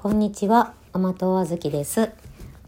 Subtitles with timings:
[0.00, 2.12] こんにちは、甘党あずきです。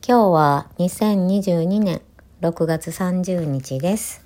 [0.05, 2.03] 今日は2022年
[2.41, 4.25] 6月30日です。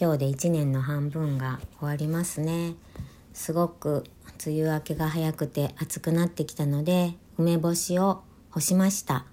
[0.00, 2.76] 今日で1年の半分が終わりますね。
[3.32, 4.04] すごく
[4.46, 9.26] 梅雨明けが早くて暑くなってきたので、梅干しを干しました。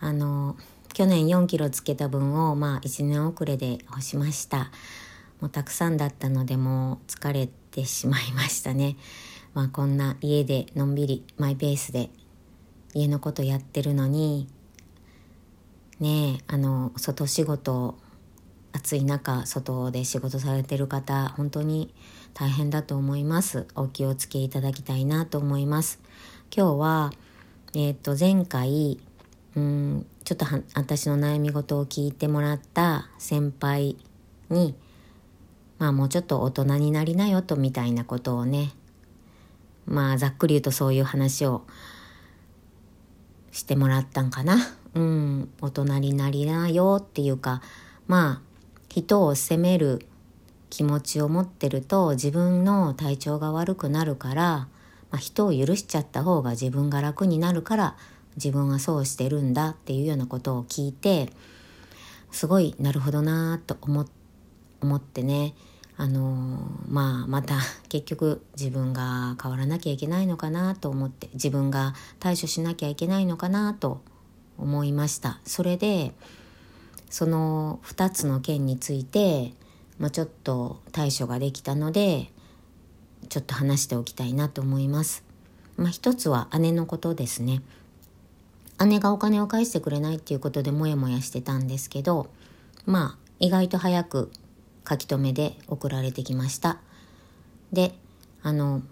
[0.00, 0.56] あの、
[0.94, 4.70] 去年4キロつけた分をまあ1年遅れで干しました。
[5.42, 8.96] もうたくさんだったのでもう疲れてしまいましたね。
[9.54, 12.10] まあこんな家でのんびりマイペースで
[12.92, 14.48] 家のことやってるのに
[16.00, 17.96] ねえあの外仕事
[18.72, 21.94] 暑い中外で仕事されてる方本当に
[22.34, 23.68] 大変だと思います。
[23.76, 26.00] お気をつけいただきたいなと思います。
[26.54, 27.12] 今日は
[27.76, 28.98] えっ、と前回
[29.54, 33.96] うんちょっと私の悩み事を聞いてもらった先輩
[34.50, 34.74] に
[35.78, 38.72] まあもうちょっと大人になりなよとみたいなことをね
[39.86, 41.62] まあざっくり言うとそういう話を
[43.52, 44.56] してもらったんかな。
[44.94, 47.62] うん、大人になりなよっていうか、
[48.06, 48.54] まあ
[48.88, 50.06] 人を責める
[50.70, 54.68] 気持ちを持ってると自分の体調が悪くなるから、ま
[55.12, 57.96] あ、人を許しちゃった方が自分が楽になるから
[58.36, 61.30] 自分はそうしてるんだっていうようなことを聞いて
[62.32, 64.04] すごいなるほどなと思
[64.80, 65.54] 思ってね
[65.96, 74.00] あのまあまた結局自分が変わらなきゃいけないのかなと思って自分が対処しなきゃいけないのかなと
[74.58, 75.40] 思いました。
[75.44, 76.12] それで
[77.10, 79.52] その2つの件について、
[79.98, 82.28] まあ、ちょっと対処ができたので
[83.28, 85.22] ちょっと話しておきたいなと思います、
[85.76, 87.62] まあ、一つは姉のことですね。
[88.84, 92.26] 姉がお金を返してくれないっていうことでモヤモヤしてたんですけど
[92.86, 94.32] まあ意外と早く
[94.88, 96.78] 書き留めで送られてきました。
[97.72, 97.94] で
[98.42, 98.82] あの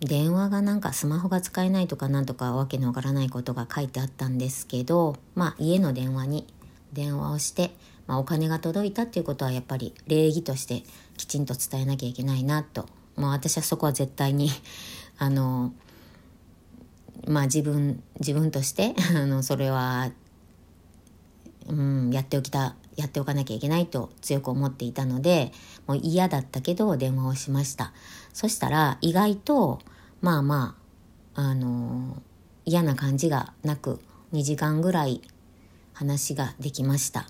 [0.00, 6.46] 電話がなんかスマホが使えないとかなんとかわけのわからないことが書いてあったんですけどまあ家の電話に
[6.92, 7.70] 電話をして、
[8.06, 10.84] まあ、お金が届いたっていうことはやっぱり礼儀として
[11.16, 12.86] きちんと伝えなきゃいけないなと。
[13.16, 14.50] まあ私はそこは絶対に
[15.18, 15.72] あの
[17.26, 20.12] まあ自分自分として あのそれは、
[21.66, 25.52] うん、やっておきたやっておかなきゃいけないと強く思っていたので
[25.86, 27.92] もう嫌だったけど電話をしました。
[28.32, 29.78] そしたら意外と
[30.20, 30.76] まあま
[31.36, 32.20] ああの
[32.64, 34.00] 嫌な感じがなく
[34.32, 35.22] 2時間ぐらい
[35.92, 37.28] 話ができました。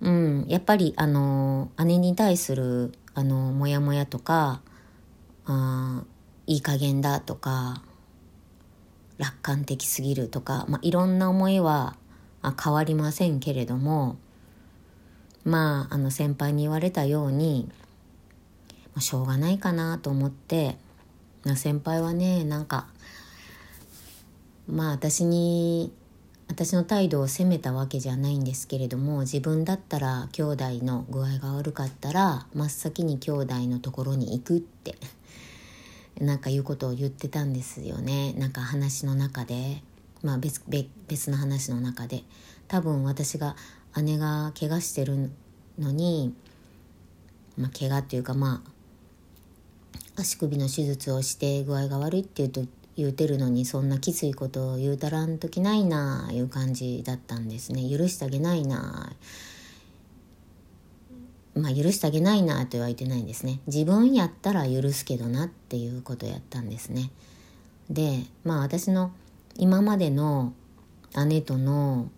[0.00, 4.62] うんやっぱりあの姉に対するあのモヤモヤとか
[5.44, 6.04] あ
[6.46, 7.82] いい加減だとか
[9.18, 11.96] 楽観的すぎるとか、まあ、いろんな思いは
[12.64, 14.16] 変わりませんけれども
[15.48, 17.70] まああの先輩に言われたように
[18.98, 20.76] しょうがないかなと思って
[21.56, 22.86] 先輩はねなんか
[24.66, 25.90] まあ私に
[26.48, 34.96] 私の態度を責めたわけじゃないんですけれども自分だったら兄弟の具合が悪かったら真っ先に兄弟のところに行くって
[36.20, 38.32] なんかいうことを言ってたんですよね。
[38.32, 39.82] なんか話の中で
[40.22, 42.24] まあ別別別の話の中で。
[42.68, 43.56] 多分私が
[43.96, 45.30] 姉が怪我してる
[45.78, 46.34] のに、
[47.56, 52.62] まあ、怪我っていうかまあ足首の手術をして具合が悪いって言うと
[52.96, 57.88] 言うてるのにそんなきついことを言うたらんときないなあいう感じだったんですね。
[57.88, 59.12] 許してあげないな
[61.54, 63.60] まあ許してあげないなと言われてないんですね。
[63.68, 67.10] 自分やったら許すけどなっていうことやったんですね。
[67.88, 69.12] でまあ私の
[69.56, 70.52] 今までの
[71.26, 72.10] 姉との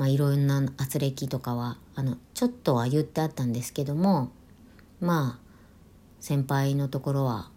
[0.00, 4.30] まあいろんな圧力とかはあのちょっとは言ってあったんですけども
[4.98, 5.50] まあ
[6.20, 7.50] 先輩のところは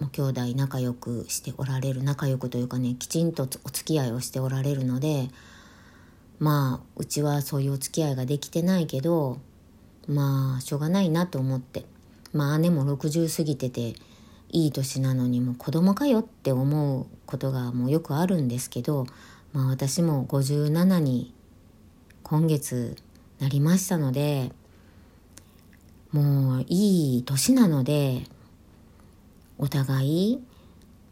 [0.00, 5.28] もう兄弟仲良くしておられる仲良くというかねきちんとお付き合いをしておられるので
[6.40, 9.38] まあうちはそういうお付き合いができてないけど
[10.08, 11.84] まあしょうがないなと思って
[12.32, 13.94] まあ姉も60過ぎてて
[14.50, 19.06] いい年なのにもう子供かよって思うことがもうよくあるんですけど
[19.54, 21.32] まあ私も57に
[22.24, 22.96] 今月
[23.38, 24.50] なりましたので
[26.10, 28.22] もういい年なので
[29.56, 30.44] お互い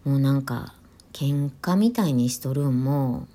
[0.05, 0.75] もうなんか
[1.13, 3.29] 喧嘩みたいにしとるんも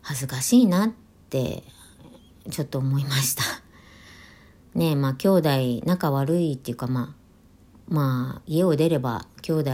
[0.00, 0.92] 恥ずかしいなっ
[1.28, 1.62] て
[2.50, 3.42] ちょっと思いました。
[4.74, 5.48] ねえまあ兄弟
[5.84, 7.14] 仲悪いっていうかまあ
[7.88, 9.70] まあ家を出れば兄弟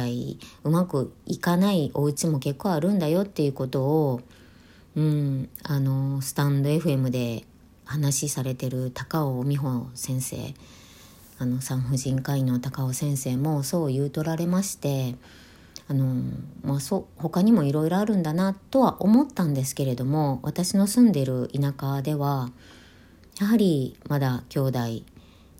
[0.63, 4.21] うまくいかないお家も結構あるんだよっていうことを
[4.95, 7.45] うんあのスタンド FM で
[7.85, 10.55] 話しされてる高尾美穂先生
[11.41, 15.17] あの産婦人科医の高尾先生もそう言うとられまして
[15.89, 16.23] あの、
[16.63, 22.53] まあ、そう他にもいろいろあるんだなとは思ったんですけれども私の住んでる田舎では
[23.41, 24.79] やはりまだ兄弟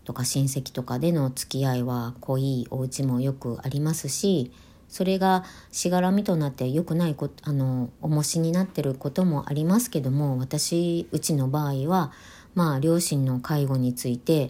[0.05, 4.51] とか親戚とかでの付き合いは濃いお家もよくありますし
[4.87, 12.11] それがしがらみとなって良くないこあの重しになってることもありますけども私うちの場合は
[12.53, 14.49] まあ両親の介護について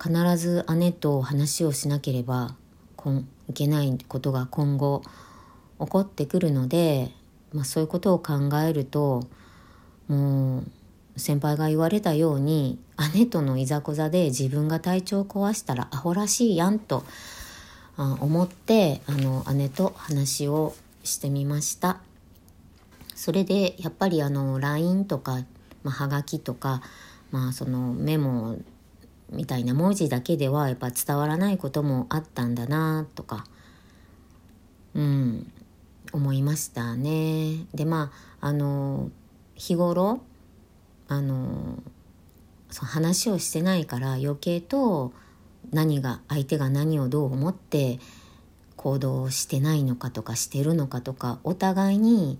[0.00, 2.54] 必ず姉と話をしなければ
[3.48, 5.02] いけないことが今後
[5.80, 7.10] 起こってくるので、
[7.52, 8.34] まあ、そういうことを考
[8.64, 9.24] えると
[10.08, 10.64] もう
[11.16, 12.78] 先輩が言われたように
[13.14, 17.04] 姉とのいざこざで自分が体調を壊したらアホらしいやんと
[17.96, 20.74] 思ってあの姉と話を
[21.04, 22.00] してみました。
[23.14, 25.44] それでやっぱりあの LINE とか、
[25.84, 26.82] まあ、はがきとか、
[27.30, 28.56] まあ、そのメモ
[29.30, 33.44] みたいな文字だけではやっぱ伝わらないこともあったんだなとか
[34.94, 35.52] うん
[36.12, 37.66] 思いましたね。
[37.74, 38.10] でま
[38.40, 39.10] ああの
[39.54, 40.20] 日頃
[41.12, 41.82] あの
[42.70, 45.12] そ話をしてないから余計と
[45.70, 47.98] 何が相手が何をどう思って
[48.76, 52.38] 行動してないのかとかしてるのかとかお互いに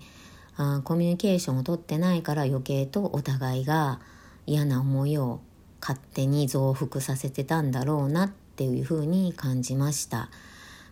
[0.56, 4.00] あコミュニケーションをとってないから余計とお互いが
[4.46, 5.40] 嫌な思いを
[5.80, 10.30] 勝手に増幅させてたんだろうなっていうふうに感じました。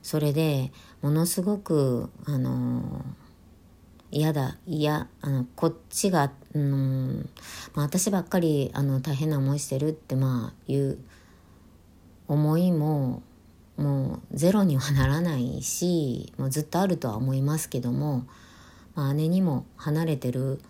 [0.02, 0.72] それで
[1.02, 3.04] ものすごくあの
[4.10, 7.28] 嫌だ嫌あのこっちがうん、
[7.74, 10.98] まあ、私ばっかりあの大変な思いしてるってまあいう
[12.26, 13.22] 思いも
[13.76, 18.26] もうゼロにはならないしもうずっとあるとは思いますけども、
[18.94, 20.60] まあ、姉にも離れてる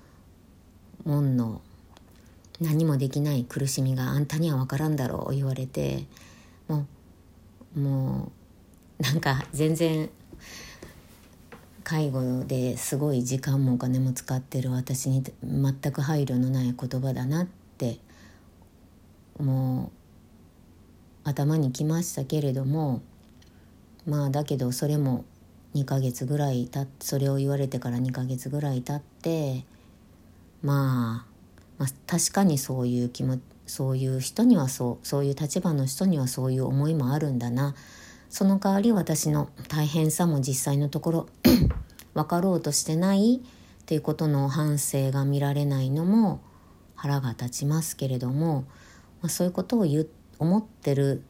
[1.04, 1.60] もんの
[2.60, 6.04] 何もできない苦しみがあんたには分からんだろう言われて
[6.68, 6.86] も
[7.76, 8.32] うも
[8.98, 10.10] うなんか全然
[11.84, 17.46] 介護ですごい時間もお金も使ってる私に全く配慮のない言葉だなっ
[17.78, 17.98] て
[19.38, 19.90] も
[21.24, 23.02] う頭にきましたけれども
[24.06, 25.24] まあだけどそれも
[25.74, 29.64] 2ヶ月ぐらいたそれを言われてから2ヶ月ぐらい経って
[30.62, 31.26] まあ、
[31.78, 37.74] まあ、確かにそういう気もそういう人にはそうそういう立場の人にはそういう思いもあるんだな。
[38.28, 41.26] その代わり私の大変さも実際のところ
[42.14, 46.40] 分かろうとしてないっていうことの反省が見られないのも
[46.94, 48.64] 腹が立ちますけれども、
[49.22, 50.06] まあ、そういうことを言
[50.38, 51.22] 思ってる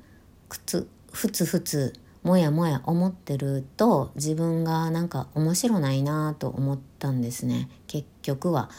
[0.49, 7.69] くつふつふつもやもや思ってると自分がなんか面白ないなと思ったんですね。
[7.87, 8.71] 結局は。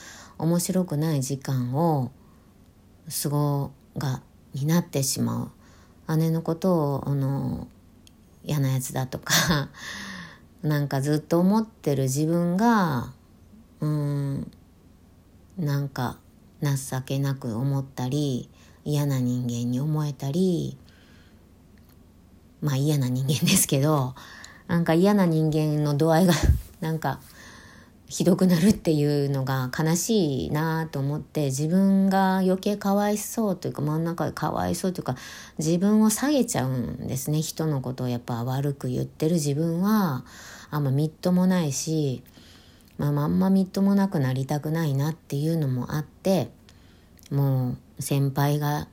[0.41, 2.11] 面白くない時間を
[3.23, 4.23] 過ごが
[4.55, 5.51] になってしま
[6.07, 6.17] う。
[6.17, 7.67] 姉のことをあの
[8.43, 9.33] 嫌なやつだとか
[10.63, 13.13] なんかずっと思ってる自分が
[13.79, 14.51] うん
[15.57, 16.17] なんか
[16.61, 18.49] 情けなく思ったり
[18.83, 20.77] 嫌な人間に思えたり
[22.61, 24.13] まあ嫌な人間ですけど
[24.67, 26.33] なんか嫌な人間の度合いが
[26.79, 27.19] なんか
[28.11, 35.15] ひどくなるっていうのが悲しいなと思って自分が余計かわいそうというか真ん中でかわいそうというか
[35.59, 37.41] 自分を下げちゃうんですね。
[37.41, 39.35] 人のことをやっぱ悪く言ってる。
[39.35, 40.25] 自分は
[40.71, 42.21] あんまみっともないし、
[42.97, 46.51] まあ、まんまみっともなくなりたくないなっていうのもあって
[47.29, 48.89] もう先輩が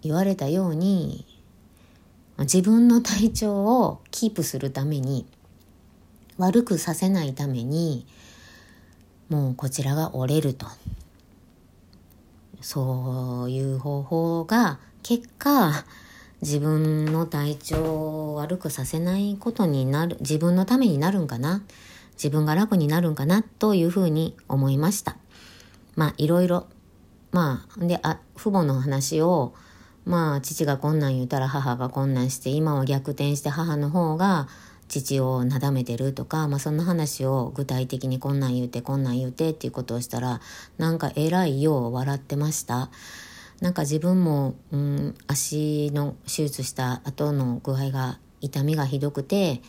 [0.00, 1.26] 言われたように
[2.38, 5.26] 自分の体調をキープするために
[6.38, 8.06] 悪くさせないために
[9.32, 10.66] もうこちらが折れると。
[12.60, 15.84] そういう方法が結果
[16.42, 21.62] 自分の体調を悪くさせないことになる自分のためになるんかな
[22.12, 25.16] 自分が楽になるんかなというふうに思いました。
[25.96, 26.66] まあいろいろ
[27.30, 29.54] まあであ父母の話を
[30.04, 34.46] まあ父がこんなん言うたら母がこんなんして今は逆転して母の方が
[34.92, 40.40] 父をなだめてるとか、まあ、そんな話を具体的にこんなん言うてこんなん言うてっていうことをしたら
[40.76, 42.90] なんかえらいよう笑ってました。
[43.62, 49.62] なんか自分も、うん、足の手術した後の具合が痛みがひどくて、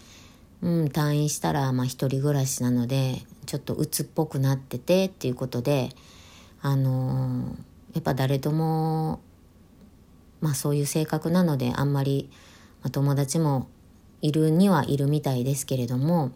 [0.62, 5.90] うん、退院したらまあ一人暮らしなのでちょっと鬱っぽくなっててっていうことで
[6.62, 9.22] あのー、やっぱ誰とも
[10.42, 12.30] まあそういう性格なのであんまり、
[12.92, 13.70] 友達も
[14.24, 16.32] いるにはいるみたいですけれども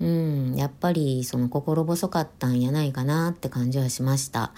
[0.00, 4.52] うんやっぱりその心細かったんやないかなって感じはしました。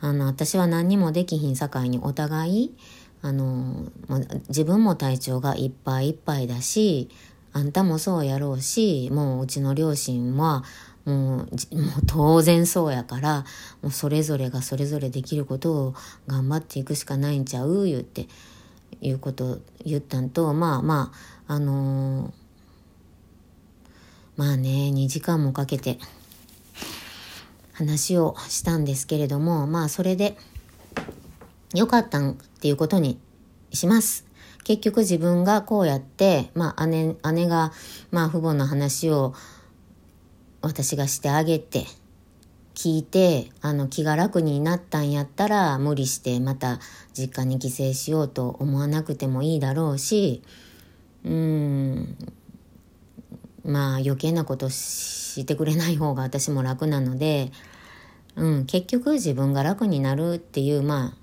[0.00, 2.76] あの私は何にもできひんさかいにお互い
[3.22, 3.86] あの
[4.48, 7.08] 自分も体調がいっぱいいっぱいだし
[7.54, 10.62] あんたもそうやろうしもううちの両親は
[11.06, 11.48] もうもう
[12.06, 13.44] 当然そうやから
[13.82, 15.94] もうそれぞれがそれぞれできることを
[16.26, 18.26] 頑張っていくしかないんちゃう言って
[19.00, 22.32] いうこと言ったんとまあまああのー、
[24.36, 25.98] まあね2時間もかけて
[27.72, 30.36] 話をしたんですけれどもまあそれで
[31.74, 33.18] 良かったんっていうことに
[33.72, 34.24] します。
[34.62, 37.72] 結局自分がこうやって、まあ姉、姉が、
[38.10, 39.34] まあ父母の話を
[40.62, 41.84] 私がしてあげて、
[42.74, 46.80] 聞いて、あの気が楽になったんやったら無理してまた
[47.12, 50.42] 実家に帰省しようと思わなくてもいいだろうし、
[51.24, 52.16] うーん、
[53.64, 57.50] まあ余計なことしてくれない方が私も楽なので、
[58.36, 61.16] うん、結局自分が楽になるっていう、まあ、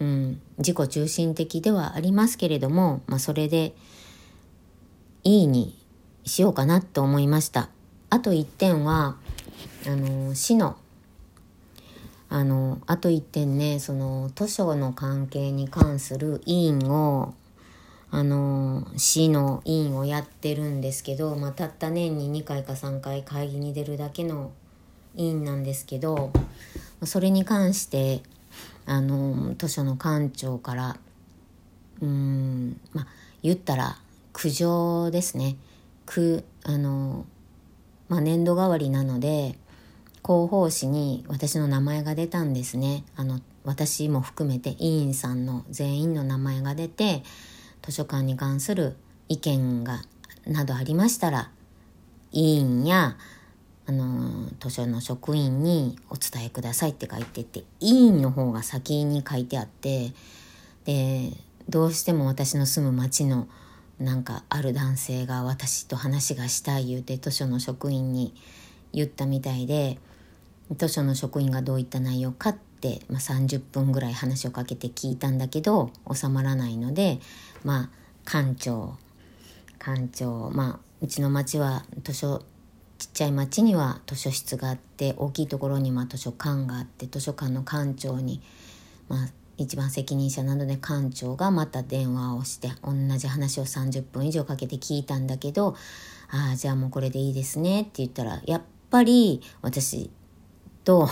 [0.00, 3.74] うん、自己中心的ではありますけれども、まあ、それで
[5.24, 5.78] いいに
[6.24, 7.68] しようかなと思いました。
[8.08, 9.16] あと1点は
[9.86, 10.76] あの市の
[12.28, 17.34] あのあと1点ねその図書の関係に関する委員を
[18.10, 18.59] あの
[18.96, 24.52] 市の委員をやってるんですけど、まあ、たった年に2回か3回会議に出るだけの
[25.16, 26.32] 委員なんですけど
[27.04, 28.22] それに関して
[28.86, 30.96] あの図書の館長から
[32.00, 33.06] うんまあ
[33.42, 33.98] 言ったら
[34.32, 35.56] 苦情ですね。
[36.06, 37.24] くあの、
[38.08, 39.56] まあ、年度代わりなので
[40.24, 43.04] 広報誌に私の名前が出たんですね。
[43.16, 47.22] あの私も含めて委員さんの全員の名前が出て
[47.82, 48.96] 図書館に関する
[49.28, 50.02] 意見が
[50.46, 51.50] などありましたら
[52.32, 53.16] 委員や
[53.86, 60.12] あの図書の職員にお伝えくださいって書いてて委員の方が先に書いてあって
[60.84, 61.32] で
[61.68, 63.48] どうしても私の住む町の
[63.98, 68.34] なんかある男性が私と話がしたい言うて図書の職員に
[68.92, 69.98] 言ったみたいで
[70.76, 77.18] 図書の職員がどういった内容かって、まあ、30分ぐらい話をかけて聞いたんだけど収まらないので
[77.64, 77.90] まあ
[78.24, 78.96] 館長
[79.78, 82.42] 館長まあうちの町は図書
[82.98, 88.42] ちっちゃい町には図書室があって大きいところには図書館があって図書館の館長に、
[89.08, 95.76] まあ、一番責任者なので館長がまた電話をして同じ話を30分以上かけて聞いたんだけど
[96.28, 100.10] 「ああじゃあもうこれでいいですね」って言ったらやっぱり私
[100.84, 101.08] と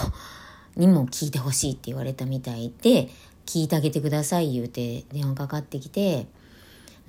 [0.77, 3.09] にも聞いてほしいって言われたみたいで
[3.47, 6.27] 聞いてあげてください言うて電話かかってきて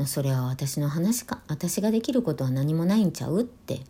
[0.06, 1.41] それは私の話か。
[1.48, 3.41] 私ができることは何もないんちゃう？
[3.41, 3.82] って。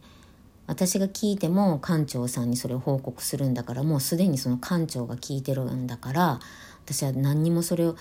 [0.68, 6.40] 私が聞いても館長さんにそれを報告するんだからもうすでにその館長が聞いてるんだから
[6.86, 7.96] 私は何にもそれを、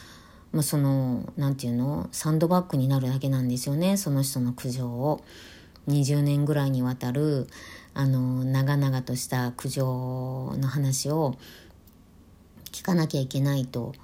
[0.53, 2.09] まあ、その何て言うの？
[2.13, 3.97] サンドバッグになるだけなんですよね。
[3.97, 5.23] その人の苦情を。
[5.89, 7.47] 20年ぐらいにわたる
[7.95, 11.35] あの長々とした苦情の話を
[12.73, 13.95] 聞かなきゃいけないと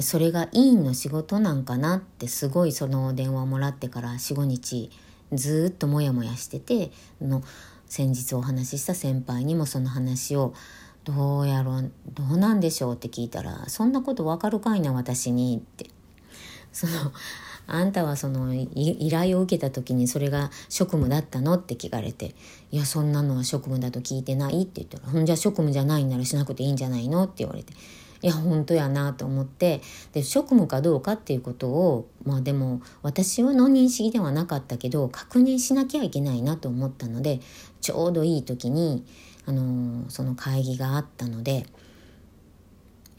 [0.00, 4.90] それが委員の仕事なんかなってすごいその電話をもらってから45日
[5.32, 7.42] ずっとモヤモヤしてての
[7.86, 10.54] 先日お話しした先輩にもその話を
[11.04, 12.94] どうやろうどうなんでしょう？
[12.94, 15.90] って聞いたら「そんなことわかるかいな私に」って。
[16.72, 17.12] その
[17.68, 22.34] あんたはその依頼を受けた時にそれが職務だったのって聞かれて
[22.72, 27.72] 「いやそんなのは職務だと聞いてない」って言ったら「ほんじゃ職務じゃないんならしなくていいんじゃないの?」って言われて。
[28.24, 29.82] いや本当やなと思って
[30.14, 37.40] で職務かどうかっていうことをまあでも私の認識ではなかったけど確認しなきゃいけないなと思ったので
[37.82, 39.04] ちょうどいい時に、
[39.44, 41.66] あのー、その会議があったので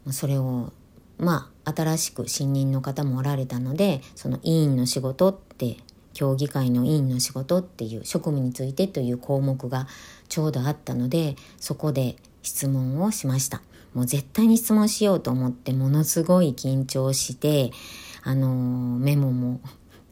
[0.09, 0.73] それを
[1.19, 5.77] まあ新しく新任の方もおられたのでその委員の仕事って
[6.15, 9.87] 協議会の委員の仕事っていう職務についてという項目が
[10.29, 13.61] ちょうどあったのでそこで質問をしました。
[13.95, 17.71] もう絶対に質問しようと思ってものすごい緊張して
[18.23, 18.49] あの
[18.99, 19.61] メモも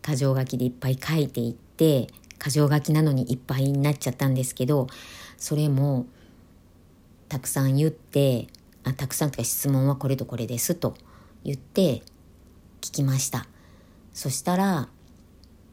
[0.01, 2.07] 箇条書きでいっぱい書いていって
[2.39, 4.87] 箇条書きなのにいっぱいになっちゃったんですけど
[5.37, 6.07] それも
[7.27, 8.47] たくさん言って
[8.85, 10.95] あたくさんとか質問はこれとこれですと
[11.43, 12.03] 言って
[12.81, 13.47] 聞きました。
[14.13, 14.87] そしたら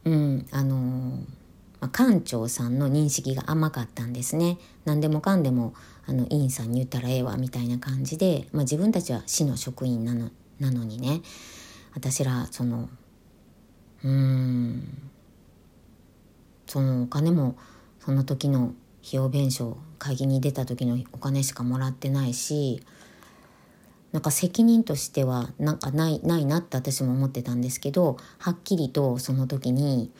[0.03, 1.19] うんあの
[1.81, 4.57] まあ、館長さんの認識が甘かったんですね。
[4.85, 5.73] 何でもかんでも
[6.05, 11.21] あの委員さんに言ったらええわみたいな感じで、まあ、自分たちは市の職員なのなのにね。
[11.93, 12.89] 私らその
[14.03, 15.11] うーん
[16.67, 17.57] そのお金も
[17.99, 22.81] その時の費用弁償会議に出た時のお金しかもらってないし
[24.11, 30.11] なんか責任としてはなんかないないなって私も思ってたんですけどはっきりとその時に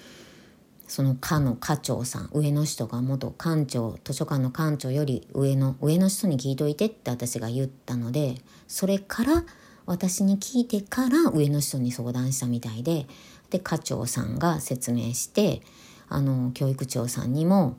[0.92, 8.36] その課の課長さん上の人が元館長図書館の館長より上の上の人に聞いといてって私が言ったので
[8.68, 9.46] それから
[9.86, 13.08] 私に聞いてから上の人に相談したみたいで
[13.52, 15.62] で課長さんが説明して
[16.10, 17.78] あの教育長さんにも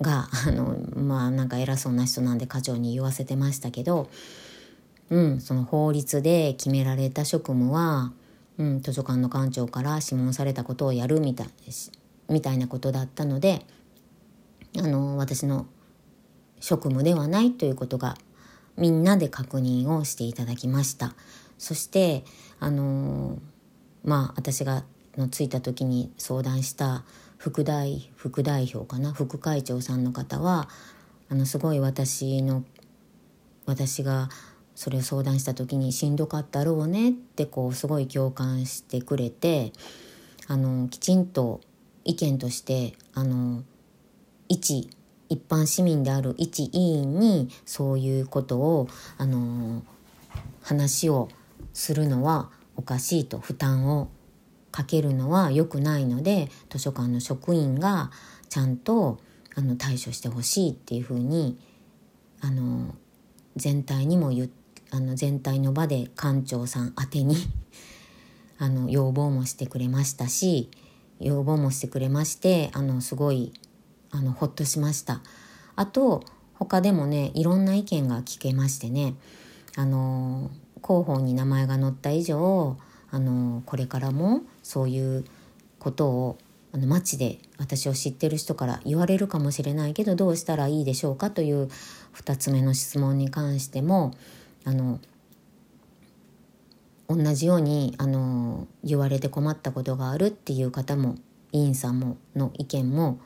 [0.00, 4.08] があのまあなんか偉そうな人なんで課長に言わせてましたけど
[5.10, 8.12] うん、その法律で決められた職務は、
[8.58, 11.48] うん、図書館の館長から諮問されたことをやるみたい
[12.28, 13.64] みたいなことだったので
[14.78, 15.66] あの私の
[16.60, 18.16] 職務ではないということが
[18.76, 21.14] みんなで確認をしていただきました。
[21.58, 22.24] そして
[22.58, 23.38] あの
[24.04, 24.84] まあ私が
[25.16, 27.04] の着いた時に相談した
[27.36, 29.12] 副代副代表かな？
[29.12, 30.68] 副会長さんの方は
[31.28, 32.64] あのすごい私の
[33.66, 34.28] 私が
[34.74, 39.72] それを相談した時にしんどかったろうねってこうすごい共感してくれて
[40.48, 41.60] あのきちんと
[42.04, 43.62] 意見としてあの
[44.48, 44.90] 一
[45.28, 48.88] 一般市民である一委員にそういうことを
[49.18, 49.82] あの
[50.62, 51.28] 話を
[51.72, 54.08] するのはおかしいと負担を
[54.70, 58.10] かけるのは良くないので図書館の職員が
[58.48, 59.20] ちゃんと
[59.54, 61.58] あの対処してほしいっていうふうに
[62.40, 62.94] あの
[63.56, 64.61] 全体にも言って
[64.94, 67.36] あの全体の場で館長さん宛てに
[68.58, 70.70] あの要望もしてくれましたし
[71.18, 73.54] 要望もしてくれましてあのすごい
[74.10, 75.22] あのほっとしました。
[75.74, 76.22] あと
[76.54, 79.14] 他でもねいろんな意見が聞けましてね
[79.76, 80.50] あの
[80.84, 82.76] 広報に名前が載った以上
[83.10, 85.24] あのこれからもそういう
[85.78, 86.38] ことを
[86.72, 91.68] あの街で私を知ってる人から言われるかもしれないけどどうしたらいいでしょうかという
[92.14, 94.14] 2つ目の質問に関しても
[94.64, 95.00] あの
[97.08, 101.16] 同じようにあの言われて困ったことがあるっていう方も
[101.52, 103.20] 委員さんもの意見も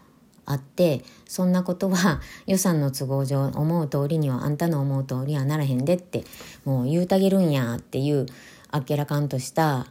[0.44, 6.24] あってそんなことは 予算の都合上思う通りにはあんたの思う通りはならへんでって
[6.64, 8.26] もう言うたげるんやっていう
[8.70, 9.86] あっけらかんとした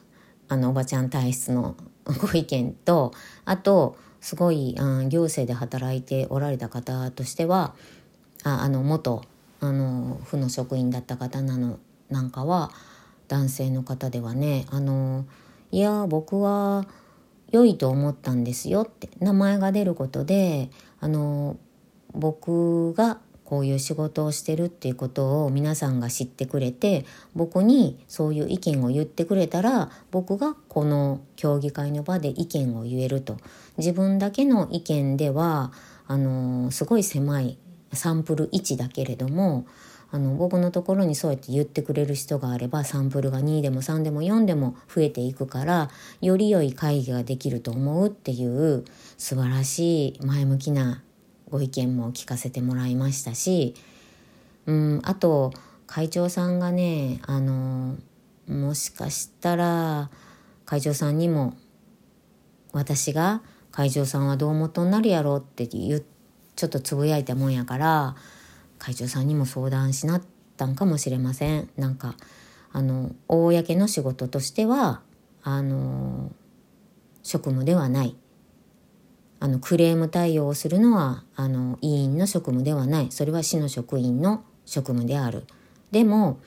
[0.48, 3.14] あのおばちゃん体質のご意見と
[3.46, 7.76] あとすごい、うん、行政で働いておられた方としては
[8.44, 9.24] ああの元
[9.60, 12.72] あの府の職員だった方なのなんかは
[13.28, 15.26] 男性の方ではねあの
[15.72, 16.86] いや僕は
[17.52, 21.58] 良いと思ったんですよって名前が出ることであの
[22.14, 33.38] 僕がこういう仕事をしてるっていうことを皆さんが知ってくれて僕にそういう意見を言ってくれたら僕がこの協議会の場で意見を言えると。
[33.78, 35.72] 自分だけの意見では
[36.08, 37.58] あのすごい狭い
[37.96, 39.66] サンプル1だけれども
[40.12, 45.90] あの僕のところにそうやって言ってくれる人があればサンプルが2でも3でも4でも増えていくから
[46.22, 48.86] より良い会議ができると思うっていう
[49.18, 51.04] 素晴らしい前向きな
[51.50, 53.76] ご意見も聞かせてもらいましたし、
[54.66, 55.52] うん、あと
[55.88, 57.96] 会長さんがねあの
[58.48, 60.10] もしかしたら
[60.66, 61.56] 会長さんにも
[62.72, 66.15] 私が会長さんはどうもとになるやろって言って
[66.56, 68.16] ちょっとつぶやいたもんやから
[68.80, 70.22] 会長さんにも相談しなっ
[70.58, 71.70] たんかもしれません。
[71.78, 72.16] なんか
[72.72, 75.02] あの公の仕事としては
[75.44, 76.32] あの
[77.24, 78.16] 職務ではない。
[79.40, 83.08] あのクレーム対応をするのはあの委員の職務ではない。
[83.12, 85.46] それは市の職員の職務である。
[85.92, 86.40] でも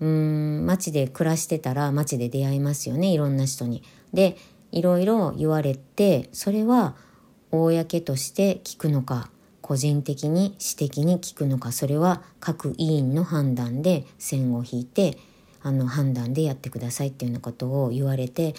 [0.00, 3.82] うん町で暮らしてたら町で出会いますよねいろんな人に。
[4.12, 4.36] で
[4.72, 6.96] いろいろ言われてそれは
[7.50, 9.30] 公として聞くのか
[9.62, 15.16] 個人的に私的に聞くのかそれは各委員の判断で線を引いて
[15.62, 18.54] あの判断でやってくださいっていうようなことを言われて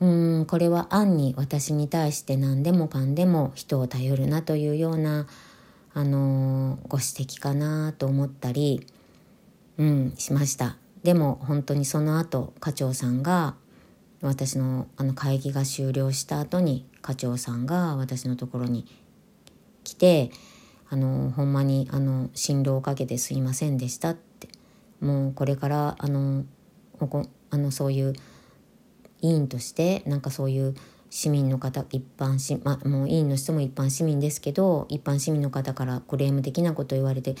[0.00, 0.06] う
[0.40, 5.26] んこれは暗に私に対して何でもかんでも人を頼るなというような
[5.94, 8.86] あのご指摘かなと思ったり、
[9.78, 10.76] うん、しました。
[11.02, 13.54] でも本当にその後課長さんが
[14.20, 18.86] 私のあの会議が終了した後に課長さんが私のところに
[19.84, 20.30] 来て
[20.90, 24.26] 「あのほんまにあの進路をかけてすいませんでした」って。
[25.00, 26.44] もうこれからあの
[27.50, 28.14] あのそういう
[29.20, 30.74] 委員としてなんかそういう
[31.10, 37.34] 市民の方一般市、まもう委員の人も一般市民ですけど一般市民の方からクレーム的なこと言われて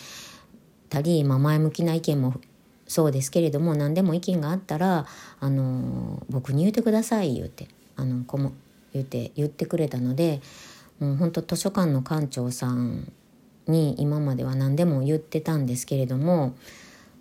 [0.88, 2.40] たり、まあ、前向きな意見も
[2.86, 5.06] そうですけれども何でも意見があったら
[5.40, 8.52] あの僕に言うてください言うてあのこも
[8.96, 10.40] 言って言ってくれたので
[10.98, 13.12] もう本当図書館の館長さん
[13.66, 16.54] に今までは何でも言ってたんですけれども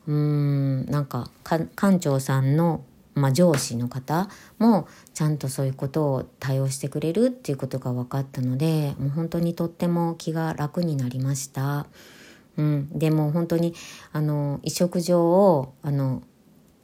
[0.08, 2.84] うーんなんか館長さんの、
[3.16, 11.88] まあ、上司の方もちゃんとそういうことを対応してくれるっていうことが分かったのでもう本当にとっても気が楽になりました。
[12.58, 13.74] うん、でも本当に
[14.14, 16.24] あの移植状をあの、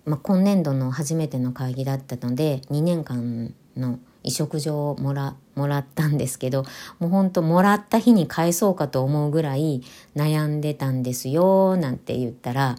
[0.04, 6.63] まあ、今年度の初めての会議だったので2年間の移植状をもらもらったんですけど
[6.99, 9.84] もうほんともらった日に返そうかと思うぐらい
[10.15, 12.77] 悩んでたんですよなんて言ったら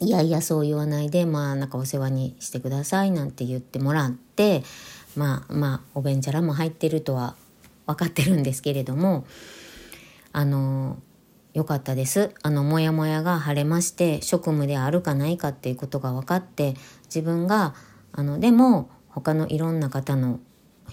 [0.00, 4.62] いやいやそう言わないでまあなんかお世話にしてくださいなんて言ってもらって
[5.16, 7.36] まあまあおべんちゃらも入ってるとは
[7.86, 9.24] 分かってるんですけれども
[10.32, 10.98] あの
[11.54, 12.30] よかったです。
[12.42, 16.74] あの、モヤモヤが晴れまして、職務であるかないかっていうことが分かって、
[17.04, 17.74] 自分が、
[18.12, 20.40] あの、でも、他のいろんな方の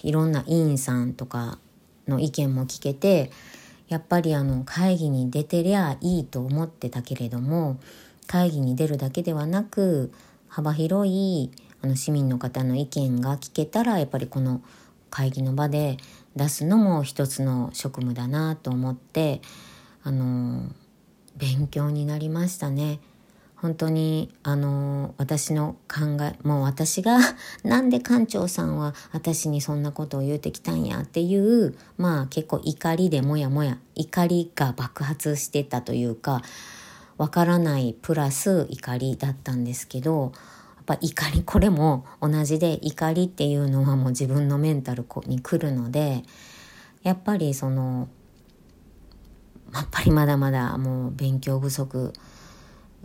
[0.04, 1.58] いろんな委員さんとか
[2.08, 3.32] の意見も聞けて
[3.88, 7.80] やっぱりあの会議に出てりゃいいと思ってたけれども
[8.28, 10.12] 会議に出るだけではなく
[10.48, 11.52] 幅広い
[11.82, 14.62] あの市民の方の意見が聞けたらやっぱりこの
[15.10, 15.98] 会議の場で
[16.36, 19.42] 出すのも一つの職務だなと思って
[20.04, 20.70] あの
[21.38, 23.00] 勉強になりましたね。
[23.62, 27.20] 本当にあの私の考えもう私が
[27.64, 36.42] なんで館長さんは私にそんなことを言うてきたんやっていうまあ結構怒りでもやもや怒りが爆発してたというか
[37.18, 40.32] わからないプラス怒りだったんですけど
[40.78, 46.24] やっぱ怒りこれも同じで怒りっていうのはもう自分のメンタルに来るので
[47.04, 48.08] やっぱりその
[49.74, 52.14] やっぱりまだまだもう勉強不足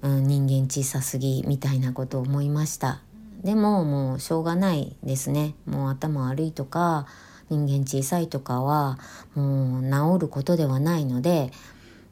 [0.05, 3.01] うん、人間小さすぎみたいなことを思いました。
[3.43, 5.55] でももうしょうがないですね。
[5.65, 7.07] もう頭悪いとか
[7.49, 8.99] 人間小さいとかは
[9.35, 11.51] もう治ることではないので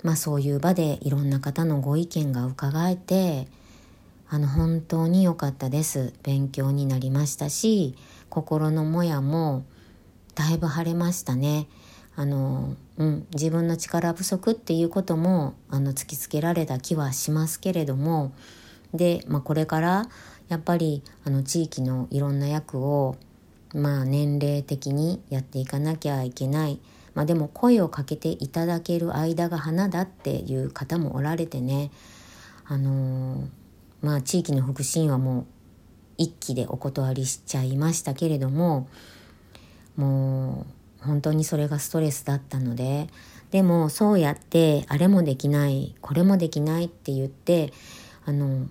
[0.02, 3.46] まあそういう場でいろんな方のご意見が伺えて
[4.28, 6.14] あの本当に良かったです。
[6.22, 7.94] 勉強になりましたし
[8.30, 9.66] 心のもやも
[10.34, 11.66] だいぶ晴れましたね。
[12.14, 18.32] あのうん、自分の力不足っていうこともあの突きつけられた気はしますけれども
[18.92, 20.08] で、まあ、これから
[20.48, 23.16] やっぱりあの地域のいろんな役を、
[23.74, 26.80] まあ、年齢的にやっていかなきゃいけない、
[27.14, 31.90] まあ、でも声をかけていただける間が花だっていう方もおられてね。
[32.64, 33.48] あの、
[34.00, 35.46] まあ地域の福祉院はもう
[36.18, 38.88] 一気でお断りしちゃいましたけれども
[39.96, 43.08] もう本当にそれがストレスだったので
[43.50, 47.72] でもそうやってあれもできないこれもできないって言って
[48.24, 48.66] あの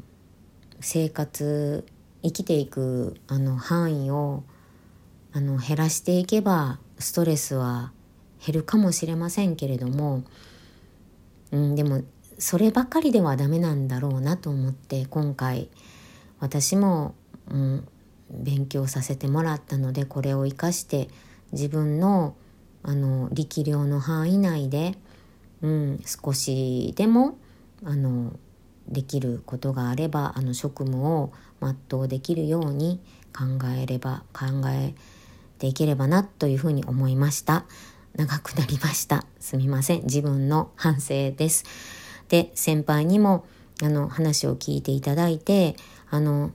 [0.79, 1.85] 生活
[2.23, 4.43] 生きていくあの範囲を
[5.33, 7.91] あの減らしていけばストレスは
[8.45, 10.23] 減るかもしれませんけれども、
[11.51, 12.01] うん、でも
[12.37, 15.69] そればかりではダメなんだろうなと思って今回
[16.39, 17.13] 私も、
[17.49, 17.87] うん、
[18.31, 21.07] 勉強させてもらったのでこれを生かして
[21.51, 22.35] 自分の
[22.83, 24.95] あの力量の範囲内で、
[25.61, 27.37] うん、少しでも
[27.83, 28.33] あの
[28.87, 32.99] できることがあればあの職務を全うできるように
[33.37, 33.43] 考
[33.77, 34.95] えれば考え
[35.59, 37.65] ていければなというふうに思いました。
[38.15, 39.25] 長くなりました。
[39.39, 40.03] すみません。
[40.03, 41.65] 自分の反省です。
[42.29, 43.45] で先輩にも
[43.83, 45.75] あの話を聞いていただいて
[46.09, 46.51] あの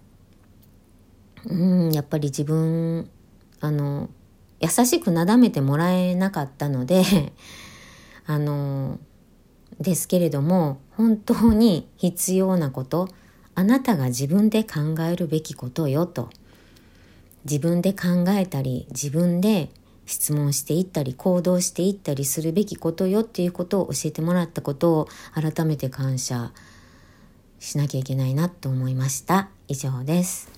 [1.45, 3.09] うんやっぱり自分
[3.61, 4.09] あの
[4.61, 7.05] 優しくなだめてもらえなかったので
[8.27, 8.99] あの
[9.81, 13.09] ですけれども本当に必要なこと
[13.55, 16.31] あなたが自分で考えるべきことよと。
[17.45, 19.71] 自分で考えたり自分で
[20.05, 26.53] 質問していったり行動していったりするべきことよっていうことを教えてもらったことを改めて感謝
[27.61, 29.49] しなきゃいけないなと思いました。
[29.69, 30.56] 以上です。